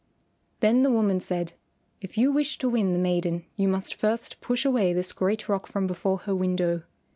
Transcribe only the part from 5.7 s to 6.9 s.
before her window.